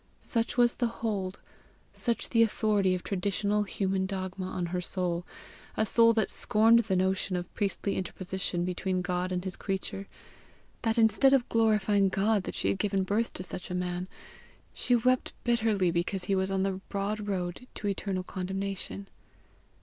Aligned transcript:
Such 0.23 0.57
was 0.57 0.77
the 0.77 0.87
hold, 0.87 1.41
such 1.93 2.29
the 2.31 2.41
authority 2.41 2.95
of 2.95 3.03
traditional 3.03 3.61
human 3.61 4.07
dogma 4.07 4.47
on 4.47 4.65
her 4.65 4.81
soul 4.81 5.25
a 5.77 5.85
soul 5.85 6.11
that 6.13 6.31
scorned 6.31 6.79
the 6.79 6.95
notion 6.95 7.35
of 7.35 7.53
priestly 7.53 7.95
interposition 7.95 8.65
between 8.65 9.03
God 9.03 9.31
and 9.31 9.43
his 9.43 9.55
creature 9.55 10.07
that, 10.81 10.97
instead 10.97 11.33
of 11.33 11.47
glorifying 11.49 12.09
God 12.09 12.45
that 12.45 12.55
she 12.55 12.69
had 12.69 12.79
given 12.79 13.03
birth 13.03 13.31
to 13.33 13.43
such 13.43 13.69
a 13.69 13.75
man, 13.75 14.07
she 14.73 14.95
wept 14.95 15.33
bitterly 15.43 15.91
because 15.91 16.23
he 16.23 16.33
was 16.33 16.49
on 16.49 16.63
the 16.63 16.81
broad 16.89 17.27
road 17.27 17.67
to 17.75 17.87
eternal 17.87 18.23
condemnation. 18.23 19.07